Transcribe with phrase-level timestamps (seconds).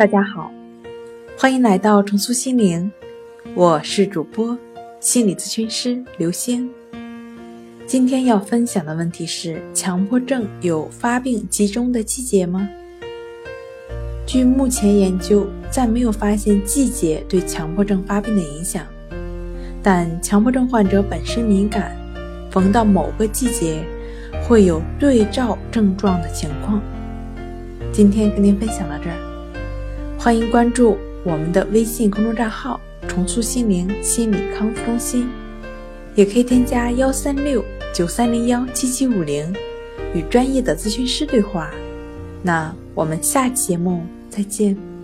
[0.00, 0.50] 大家好，
[1.36, 2.90] 欢迎来到重塑心灵，
[3.54, 4.56] 我是主播
[4.98, 6.70] 心理咨询师刘星。
[7.86, 12.66] 今天要分享的问题是：强迫症有发病集中的季节吗？
[14.26, 18.86] 据目前研究，暂没有发现季节对强迫症发病的影响，
[19.82, 21.94] 但强迫症患者本身敏感，
[22.50, 23.84] 逢到某个季节
[24.48, 26.80] 会有对照症状的情况。
[27.92, 29.29] 今天跟您分享到这儿。
[30.22, 32.78] 欢迎关注我们的微信公众账号
[33.08, 35.26] “重塑心灵心理康复中心”，
[36.14, 39.50] 也可以添加幺三六九三零幺七七五零
[40.14, 41.70] 与专业的咨询师对话。
[42.42, 44.99] 那我们下期节目再见。